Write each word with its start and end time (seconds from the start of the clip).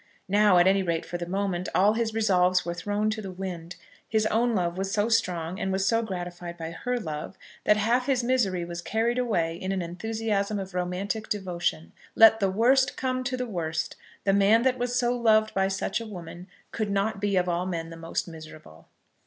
Now, 0.29 0.57
at 0.57 0.65
any 0.65 0.81
rate 0.81 1.05
for 1.05 1.19
the 1.19 1.27
moment, 1.29 1.69
all 1.75 1.93
his 1.93 2.11
resolves 2.11 2.65
were 2.65 2.73
thrown 2.73 3.11
to 3.11 3.21
the 3.21 3.29
wind. 3.31 3.75
His 4.09 4.25
own 4.25 4.55
love 4.55 4.75
was 4.75 4.91
so 4.91 5.09
strong 5.09 5.59
and 5.59 5.71
was 5.71 5.87
so 5.87 6.01
gratified 6.01 6.57
by 6.57 6.71
her 6.71 6.97
love, 6.99 7.37
that 7.65 7.77
half 7.77 8.07
his 8.07 8.23
misery 8.23 8.65
was 8.65 8.81
carried 8.81 9.19
away 9.19 9.55
in 9.57 9.71
an 9.71 9.83
enthusiasm 9.83 10.57
of 10.57 10.73
romantic 10.73 11.29
devotion. 11.29 11.91
Let 12.15 12.39
the 12.39 12.49
worst 12.49 12.97
come 12.97 13.23
to 13.25 13.37
the 13.37 13.45
worst, 13.45 13.95
the 14.23 14.33
man 14.33 14.63
that 14.63 14.79
was 14.79 14.97
so 14.97 15.15
loved 15.15 15.53
by 15.53 15.67
such 15.67 16.01
a 16.01 16.07
woman 16.07 16.47
could 16.71 16.89
not 16.89 17.21
be 17.21 17.35
of 17.37 17.47
all 17.47 17.67
men 17.67 17.91
the 17.91 17.95
most 17.95 18.27
miserable. 18.27 18.87